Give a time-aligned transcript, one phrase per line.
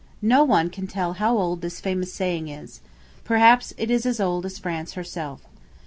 [0.23, 2.81] No one can tell how old this famous saying is.
[3.23, 5.41] Perhaps it is as old as France herself.